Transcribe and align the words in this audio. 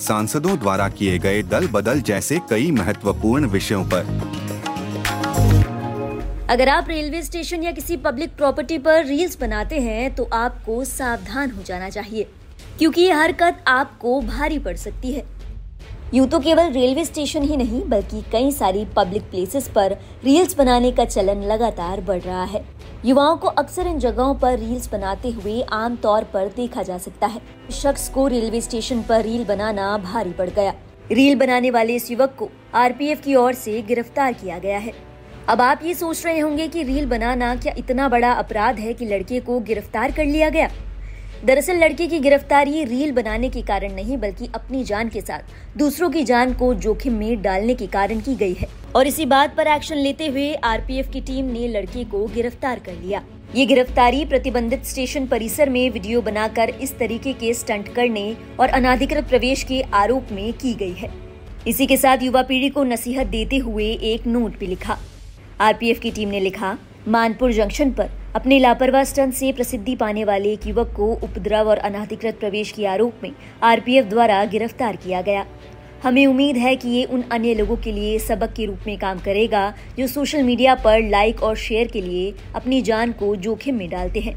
सांसदों 0.00 0.58
द्वारा 0.58 0.88
किए 0.88 1.18
गए 1.18 1.42
दल 1.44 1.66
बदल 1.68 2.00
जैसे 2.02 2.38
कई 2.50 2.70
महत्वपूर्ण 2.70 3.46
विषयों 3.48 3.84
पर। 3.84 4.06
अगर 6.50 6.68
आप 6.68 6.88
रेलवे 6.88 7.22
स्टेशन 7.22 7.62
या 7.62 7.72
किसी 7.72 7.96
पब्लिक 7.98 8.36
प्रॉपर्टी 8.36 8.78
पर 8.78 9.04
रील्स 9.06 9.38
बनाते 9.40 9.80
हैं 9.80 10.14
तो 10.14 10.28
आपको 10.34 10.84
सावधान 10.84 11.50
हो 11.50 11.62
जाना 11.62 11.88
चाहिए, 11.88 12.26
क्योंकि 12.78 13.00
ये 13.02 13.12
हरकत 13.12 13.64
आपको 13.68 14.20
भारी 14.22 14.58
पड़ 14.58 14.76
सकती 14.76 15.12
है। 15.12 15.24
यूँ 16.14 16.26
तो 16.28 16.38
केवल 16.40 16.70
रेलवे 16.72 17.04
स्टेशन 17.04 17.42
ही 17.42 17.56
नहीं, 17.56 17.82
बल्कि 17.82 18.22
कई 18.32 18.50
सारी 18.50 18.84
पब्लिक 18.96 19.22
प्लेसेस 19.22 19.66
पर 19.68 19.92
रील्स 20.24 20.56
बनाने 20.56 20.92
का 20.92 21.04
चलन 21.04 21.42
लगातार 21.42 22.00
बढ़ 22.00 22.20
रहा 22.20 22.44
है। 22.44 22.64
युवाओं 23.04 23.36
को 23.36 23.48
अक्सर 23.48 23.86
इन 23.86 23.98
जगहों 23.98 24.34
पर 24.34 24.58
रील्स 24.58 24.90
बनाते 24.92 25.30
हुए 25.30 25.60
आम 25.62 25.96
तौर 25.96 26.24
पर 26.24 26.48
देखा 26.56 26.82
जा 26.82 26.98
सकता 26.98 27.26
है। 27.26 27.40
शख्स 27.72 28.08
को 28.08 28.26
रेलवे 28.26 28.60
स्टेशन 28.60 29.02
पर 29.02 29.22
रील 29.22 29.44
बनाना 29.44 29.96
भारी 29.98 30.32
पड़ 30.32 30.48
गया। 30.50 30.74
रील 31.12 31.38
बनाने 31.38 31.70
वाले 31.70 31.96
इस 31.96 32.10
युवक 32.10 32.34
को 32.38 32.48
आरपीएफ 32.74 33.22
की 33.24 33.34
ओर 33.34 33.52
से 33.54 33.80
गिरफ़्तार 33.82 34.32
किया 34.32 34.58
गया 34.58 34.78
है। 34.78 34.92
अब 35.48 35.60
आप 35.60 35.84
ये 35.84 35.94
सोच 35.94 36.26
रहे 36.26 36.38
होंगे 36.38 36.68
कि 36.68 36.82
रील 36.82 37.06
बनाना 37.06 37.54
क्या 37.56 37.74
इतना 37.78 38.08
बड़ा 38.08 38.32
अपराध 38.32 38.78
है 38.78 38.92
कि 38.94 39.06
लड़के 39.06 39.40
को 39.40 39.60
गिरफ़्तार 39.60 40.12
कर 40.12 40.24
लिया 40.24 40.48
गया? 40.48 40.70
दरअसल 41.44 41.76
लड़के 41.76 42.06
की 42.06 42.18
गिरफ्तारी 42.18 42.84
रील 42.84 43.10
बनाने 43.12 43.48
के 43.48 43.60
कारण 43.62 43.92
नहीं, 43.94 44.16
बल्कि 44.16 44.48
अपनी 44.54 44.82
जान 44.84 45.08
के 45.08 45.20
साथ। 45.20 45.78
दूसरों 45.78 46.08
की 46.10 46.22
जान 46.24 46.52
को 46.52 46.72
जोखिम 46.74 47.14
में 47.14 47.42
डालने 47.42 47.74
के 47.74 47.86
कारण 47.86 48.20
की 48.20 48.34
गई 48.34 48.54
है। 48.54 48.68
और 48.96 49.06
इसी 49.06 49.26
बात 49.26 49.54
पर 49.56 49.66
एक्शन 49.66 49.96
लेते 49.96 50.26
हुए 50.26 50.52
आरपीएफ 50.54 51.10
की 51.12 51.20
टीम 51.20 51.44
ने 51.44 51.68
लड़के 51.68 52.04
को 52.04 52.26
गिरफ़्तार 52.26 52.78
कर 52.78 52.94
लिया। 52.94 53.22
ये 53.54 53.66
गिरफ्तारी 53.66 54.24
प्रतिबंधित 54.24 54.84
स्टेशन 54.84 55.26
परिसर 55.26 55.68
में 55.68 55.88
वीडियो 55.90 56.20
बनाकर 56.22 56.68
इस 56.70 56.98
तरीके 56.98 57.32
के 57.32 57.54
स्टंट 57.54 57.88
करने 57.88 58.36
और 58.60 58.68
अनाधिकृत 58.68 59.28
प्रवेश 59.28 59.62
के 59.62 59.80
आरोप 59.94 60.32
में 60.32 60.52
की 60.52 60.74
गई 60.74 60.92
है। 60.92 61.10
इसी 61.66 61.86
के 61.86 61.96
साथ 61.96 62.22
युवा 62.22 62.42
पीढ़ी 62.42 62.68
को 62.68 62.84
नसीहत 62.84 63.26
देते 63.26 63.56
हुए 63.58 63.90
एक 64.04 64.26
नोट 64.26 64.58
भी 64.58 64.66
लिखा। 64.66 64.98
आरपीएफ 65.60 66.00
की 66.00 66.10
टीम 66.10 66.28
ने 66.28 66.40
लिखा 66.40 66.76
मानपुर 67.08 67.52
जंक्शन 67.52 67.90
पर 67.90 68.08
अपने 68.36 68.58
लापरवाह 68.58 69.04
स्टंट 69.04 69.34
से 69.34 69.52
प्रसिद्धि 69.52 69.94
पाने 69.96 70.24
वाले 70.24 70.52
एक 70.52 70.66
युवक 70.66 70.92
को 70.96 71.06
उपद्रव 71.14 71.68
और 71.68 71.78
अनाधिकृत 71.78 72.38
प्रवेश 72.40 72.72
के 72.72 72.84
आरोप 72.86 73.22
में 73.22 73.30
आरपीएफ 73.62 74.06
द्वारा 74.06 74.44
गिरफ़्तार 74.46 74.96
किया 74.96 75.20
गया। 75.22 75.44
हमें 76.02 76.26
उम्मीद 76.26 76.56
है 76.56 76.74
कि 76.76 76.88
ये 76.88 77.04
उन 77.04 77.22
अन्य 77.32 77.54
लोगों 77.54 77.76
के 77.76 77.92
लिए 77.92 78.18
सबक 78.18 78.52
के 78.52 78.66
रूप 78.66 78.80
में 78.86 78.98
काम 78.98 79.18
करेगा, 79.20 79.72
जो 79.98 80.06
सोशल 80.06 80.42
मीडिया 80.42 80.74
पर 80.76 81.08
लाइक 81.08 81.42
और 81.42 81.56
शेयर 81.56 81.88
के 81.88 82.02
लिए 82.02 82.34
अपनी 82.54 82.82
जान 82.82 83.12
को 83.12 83.34
जोखिम 83.38 83.78
में 83.78 83.88
डालते 83.90 84.20
हैं। 84.20 84.36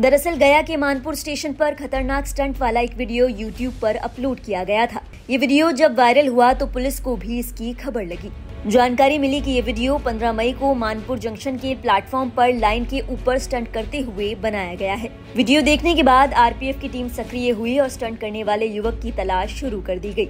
दरअसल 0.00 0.36
गया 0.36 0.62
के 0.62 0.76
मानपुर 0.76 1.14
स्टेशन 1.14 1.52
पर 1.54 1.74
खतरनाक 1.74 2.26
स्टंट 2.26 2.60
वाला 2.60 2.80
एक 2.80 2.96
वीडियो 2.96 3.26
यूट्यूब 3.28 3.74
पर 3.82 3.96
अपलोड 3.98 4.40
किया 4.40 4.64
गया 4.64 4.86
था। 4.86 5.04
ये 5.30 5.38
वीडियो 5.38 5.70
जब 5.72 5.98
वायरल 5.98 6.28
हुआ 6.28 6.52
तो 6.52 6.66
पुलिस 6.68 7.00
को 7.00 7.16
भी 7.16 7.38
इसकी 7.38 7.72
खबर 7.74 8.04
लगी। 8.04 8.32
जानकारी 8.66 9.16
मिली 9.18 9.40
कि 9.40 9.50
ये 9.50 9.60
वीडियो 9.60 9.96
15 9.98 10.32
मई 10.32 10.52
को 10.52 10.72
मानपुर 10.74 11.18
जंक्शन 11.18 11.56
के 11.56 11.74
प्लेटफॉर्म 11.74 12.28
पर 12.30 12.52
लाइन 12.54 12.84
के 12.84 13.00
ऊपर 13.12 13.38
स्टंट 13.38 13.72
करते 13.72 14.00
हुए 14.00 14.34
बनाया 14.34 14.74
गया 14.74 14.94
है। 14.94 15.08
वीडियो 15.36 15.62
देखने 15.62 15.94
के 15.94 16.02
बाद 16.02 16.34
आरपीएफ 16.34 16.80
की 16.80 16.88
टीम 16.88 17.08
सक्रिय 17.08 17.50
हुई 17.50 17.76
और 17.78 17.88
स्टंट 17.88 18.20
करने 18.20 18.44
वाले 18.44 18.66
युवक 18.66 19.00
की 19.02 19.12
तलाश 19.12 19.54
शुरू 19.54 19.80
कर 19.80 19.98
दी 19.98 20.12
गई। 20.12 20.28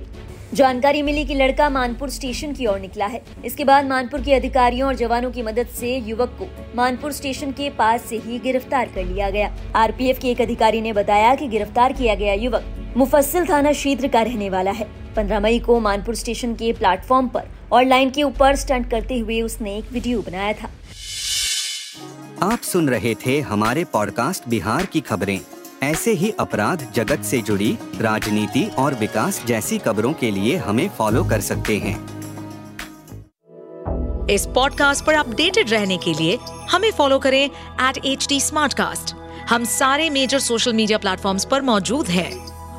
जानकारी 0.55 1.03
मिली 1.03 1.25
कि 1.25 1.35
लड़का 1.35 1.69
मानपुर 1.71 2.11
स्टेशन 2.11 2.53
की 2.53 2.67
ओर 2.67 2.81
निकला 2.81 3.07
है। 3.07 3.23
इसके 3.45 3.65
बाद 3.65 3.87
मानपुर 3.87 4.23
के 4.23 4.35
अधिकारियों 4.35 4.89
और 4.89 4.95
जवानों 4.95 5.31
की 5.31 5.43
मदद 5.43 5.67
से 5.75 5.97
युवक 5.99 6.37
को 6.41 6.49
मानपुर 6.77 7.13
स्टेशन 7.13 7.53
के 7.53 7.71
पास 7.71 8.03
से 8.03 8.19
ही 8.19 8.39
गिरफ़्तार 8.39 8.93
कर 8.95 9.05
लिया 9.05 9.31
गया। 9.31 9.55
आरपीएफ 9.77 10.19
के 10.19 10.31
एक 10.31 10.41
अधिकारी 10.41 10.81
ने 10.81 10.93
बताया 10.93 11.35
कि 11.35 11.49
गिरफ़्तार 11.49 11.93
किया 11.93 12.15
गया 12.15 12.35
युवक 12.35 12.95
मुफस्सिल 12.97 13.49
थाना 13.49 13.73
क्षेत्र 13.73 14.09
का 14.09 14.23
रहने 14.23 14.51
वाला 14.51 14.71
है। 14.71 14.89
पंद्रह 15.17 15.41
मई 15.41 15.59
को 15.59 15.81
मानपुर 15.81 16.15
स्टेशन 16.15 16.55
के 16.55 16.73
प्लेटफॉर्म 16.73 17.29
पर 17.29 17.49
और 17.73 17.85
लाइन 17.85 18.11
के 18.11 18.23
ऊपर 18.23 18.57
स्टंट 18.57 18.91
करते 18.91 19.19
हुए 19.19 19.41
उसने 19.43 19.77
एक 19.77 19.93
वीडियो 19.93 20.23
बनाया 20.23 20.53
था। 20.53 20.71
आप 22.43 22.61
सुन 22.63 22.89
रहे 22.89 23.15
थे 23.27 23.41
हमारे 23.41 23.85
पॉडकास्ट 23.85 24.49
बिहार 24.49 24.87
की 24.87 25.01
खबरें। 25.01 25.41
ऐसे 25.83 26.13
ही 26.13 26.31
अपराध 26.41 26.93
जगत 26.95 27.23
से 27.23 27.43
जुड़ी 27.43 27.79
राजनीति 28.01 28.65
और 28.79 28.95
विकास 28.95 29.45
जैसी 29.47 29.79
खबरों 29.79 30.13
के 30.13 30.31
लिए 30.31 30.57
हमें 30.57 30.89
फॉलो 30.89 31.25
कर 31.25 31.41
सकते 31.41 31.79
हैं। 31.79 31.97
इस 34.27 34.47
पॉडकास्ट 34.47 35.05
पर 35.05 35.15
अपडेटेड 35.15 35.71
रहने 35.71 35.97
के 35.97 36.13
लिए 36.15 36.39
हमें 36.71 36.91
फॉलो 36.91 37.19
करें 37.19 37.45
एट 37.45 37.99
एच 38.05 38.27
डी 38.29 38.41
हम 39.49 39.65
सारे 39.65 40.11
मेजर 40.11 40.39
सोशल 40.39 40.73
मीडिया 40.73 40.99
प्लेटफॉर्म 40.99 41.39
पर 41.51 41.63
मौजूद 41.63 42.09
हैं। 42.09 42.53